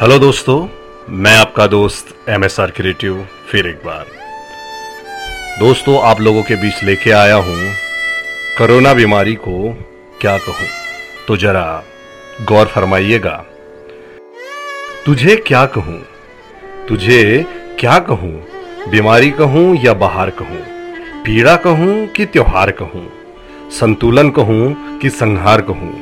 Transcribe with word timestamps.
Hello 0.00 0.18
दोस्तों। 0.18 0.68
मैं 1.08 1.36
आपका 1.36 1.66
दोस्त 1.66 2.28
एम 2.28 2.44
एस 2.44 2.60
आर 2.60 2.70
क्रिएटिव 2.70 3.28
फिर 3.50 3.66
एक 3.66 3.76
बार। 3.76 4.06
दोस्तों, 5.58 6.02
आप 6.02 6.20
लोगों 6.20 6.42
के 6.42 6.56
बीच 6.56 6.82
लेके 6.84 7.10
आया 7.10 7.36
हूँ 7.36 7.72
कोरोना 8.58 8.94
बीमारी 8.94 9.34
को 9.34 9.72
क्या 10.20 10.38
कहूँ? 10.38 10.66
तो 11.28 11.36
जरा 11.36 11.84
गौर 12.42 12.66
फरमाइएगा। 12.66 13.44
तुझे 15.06 15.36
क्या 15.36 15.66
कहूँ? 15.66 15.98
तुझे 16.88 17.46
क्या 17.80 17.98
कहूँ? 17.98 18.44
बीमारी 18.90 19.30
कहूँ 19.30 19.76
या 19.76 19.94
बाहर 19.94 20.30
कहूँ? 20.30 20.62
पीड़ा 21.24 21.56
कहूँ 21.56 22.06
कि 22.06 22.26
त्योहार 22.26 22.70
कहूँ? 22.70 23.08
संतुलन 23.70 24.30
कहूँ 24.30 24.98
कि 24.98 25.10
संहार 25.10 25.60
कहूँ? 25.60 25.92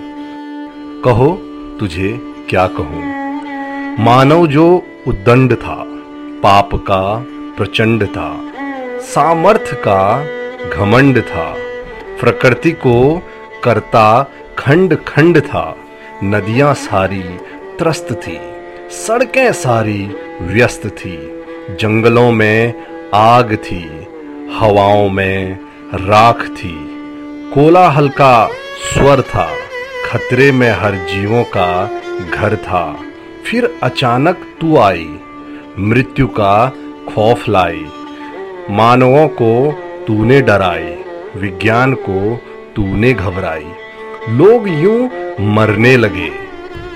कहो, 1.02 1.36
तुझे 1.80 2.18
क्या 2.50 2.66
कहूँ? 2.66 3.23
मानव 3.98 4.46
जो 4.46 4.86
उद्दंड 5.06 5.54
था, 5.54 5.84
पाप 6.42 6.74
का 6.74 7.24
प्रचंड 7.56 8.06
था, 8.06 8.40
सामर्थ 9.00 9.74
का 9.74 10.24
घमंड 10.68 11.20
था, 11.22 11.54
प्रकृति 12.20 12.70
को 12.70 13.22
करता 13.64 14.30
खंड 14.58 14.96
खंड 15.04 15.40
था, 15.40 15.76
नदियाँ 16.24 16.74
सारी 16.74 17.22
त्रस्त 17.78 18.12
थी, 18.12 18.38
सड़कें 18.90 19.52
सारी 19.52 20.10
व्यस्त 20.40 20.86
थी, 20.86 21.16
जंगलों 21.80 22.32
में 22.32 22.86
आग 23.14 23.54
थी, 23.54 24.06
हवाओं 24.58 25.08
में 25.08 25.58
राख 25.94 26.46
थी, 26.48 26.74
कोलाहल 27.54 28.08
का 28.08 28.46
स्वर 28.92 29.22
था, 29.22 29.48
खतरे 30.06 30.52
में 30.52 30.70
हर 30.70 30.94
जीवों 30.94 31.44
का 31.44 31.90
घर 32.34 32.56
था। 32.56 32.96
फिर 33.46 33.64
अचानक 33.82 34.36
तू 34.60 34.76
आई, 34.76 35.08
मृत्यु 35.78 36.26
का 36.26 36.72
खौफ 37.08 37.48
लाई। 37.48 37.84
मानवों 38.70 39.26
को 39.28 39.50
तूने 40.06 40.40
डराई, 40.40 40.94
विज्ञान 41.36 41.94
को 41.94 42.40
तूने 42.76 43.12
घबराई। 43.12 43.66
लोग 44.30 44.68
यूँ 44.68 45.10
मरने 45.54 45.96
लगे, 45.96 46.30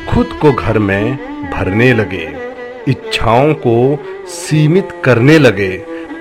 खुद 0.08 0.38
को 0.42 0.52
घर 0.52 0.78
में 0.78 1.16
भरने 1.50 1.92
लगे। 1.92 2.28
इच्छाओं 2.88 3.52
को 3.54 3.76
सीमित 4.28 4.88
करने 5.04 5.38
लगे, 5.38 5.70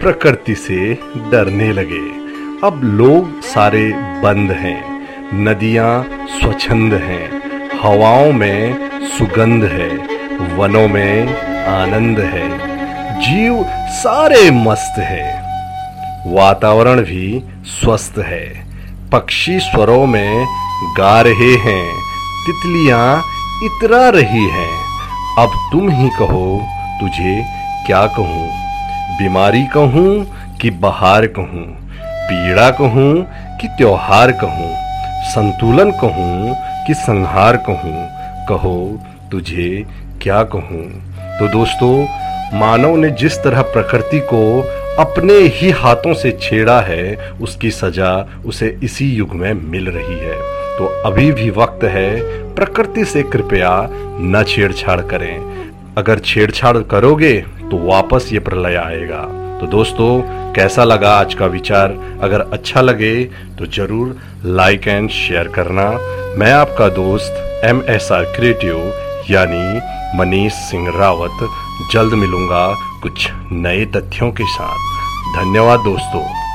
प्रकृति 0.02 0.56
से 0.56 0.94
डरने 1.32 1.72
लगे। 1.72 2.06
अब 2.64 2.82
लोग 2.84 3.42
सारे 3.44 3.92
बंद 4.24 4.52
हैं, 4.52 4.82
नदियाँ 5.44 6.04
स्वच्छंद 6.30 6.94
हैं, 6.94 7.26
हवाओं 7.80 8.32
में 8.34 8.90
सुगंध 9.08 9.64
है। 9.64 9.97
वनों 10.42 10.88
में 10.88 11.28
आनंद 11.66 12.20
है। 12.20 12.58
जीव 13.22 13.66
सारे 13.90 14.52
मस्त 14.52 15.00
है। 15.00 15.42
वातावरण 16.28 17.02
भी 17.02 17.44
स्वस्थ 17.66 18.14
है। 18.18 18.68
पक्षी 19.12 19.60
स्वरों 19.60 20.06
में 20.06 20.46
गा 20.98 21.22
रहे 21.22 21.56
हैं। 21.56 21.94
तितलियाँ 22.46 23.24
इतरा 23.64 24.10
रही 24.10 24.50
हैं। 24.50 24.88
अब 25.40 25.70
तुम 25.72 25.90
ही 25.90 26.10
कहो, 26.10 26.68
तुझे 27.00 27.46
क्या 27.86 28.08
कहूँ? 28.08 28.50
बीमारी 29.18 29.64
कहूँ 29.64 30.26
कि 30.62 30.70
बहार 30.70 31.28
कहूँ? 31.28 31.90
पीड़ा 32.04 32.72
कहूँ 32.72 33.26
कि 33.58 33.68
त्योहार 33.68 34.32
कहूँ? 34.32 34.76
संतुलन 35.24 35.92
कहूँ 35.92 36.56
कि 36.88 36.94
संहार 36.94 37.58
कहूँ? 37.58 38.08
कहो, 38.48 39.00
तुझे 39.32 39.86
क्या 40.28 40.42
कहूँ? 40.44 40.86
तो 41.40 41.48
दोस्तों, 41.48 42.60
मानव 42.60 42.96
ने 42.96 43.10
जिस 43.10 43.38
तरह 43.38 43.62
प्रकृति 43.62 44.20
को 44.20 44.62
अपने 45.00 45.34
ही 45.34 45.70
हाथों 45.72 46.14
से 46.14 46.32
छेड़ा 46.42 46.80
है, 46.82 47.16
उसकी 47.42 47.72
सजा 47.72 48.10
उसे 48.46 48.68
इसी 48.84 49.10
युग 49.12 49.34
में 49.34 49.54
मिल 49.54 49.88
रही 49.90 50.18
है। 50.20 50.36
तो 50.78 50.86
अभी 51.06 51.32
भी 51.32 51.50
वक्त 51.50 51.84
है, 51.84 52.20
प्रकृति 52.56 53.06
से 53.06 53.24
कृपया 53.24 53.72
न 53.92 54.44
छेड़छाड़ 54.48 55.00
करें। 55.02 55.96
अगर 55.98 56.20
छेड़छाड़ 56.20 56.78
करोगे 56.84 57.34
तो 57.62 57.86
वापस 57.86 58.30
ये 58.34 58.40
प्रलय 58.40 58.76
आएगा। 58.76 59.24
तो 59.62 59.68
दोस्तों, 59.68 60.22
कैसा 60.54 60.84
लगा 60.84 61.12
आज 61.12 61.34
का 61.34 61.46
विचार? 61.46 61.98
अगर 62.22 62.42
अच्छा 62.42 62.82
लगे 62.82 63.24
तो 63.58 63.66
ज़रूर 63.66 64.16
लाइक 64.46 64.88
एंड 64.88 65.10
शेयर 65.10 65.48
करना। 65.48 65.90
मैं 66.38 66.54
आपका 66.54 66.90
दोस्त 66.90 67.64
एम 67.66 67.84
एस 67.90 68.12
आर 68.12 68.24
क्रिएटिव 68.36 69.06
यानी 69.32 69.80
मनीष 70.18 70.54
सिंह 70.54 70.90
रावत 70.96 71.50
जल्द 71.92 72.14
मिलूँगा 72.14 72.76
कुछ 73.02 73.28
नए 73.52 73.86
तथ्यों 73.86 74.32
के 74.32 74.44
साथ। 74.44 74.78
धन्यवाद 75.38 75.80
दोस्तों। 75.80 76.47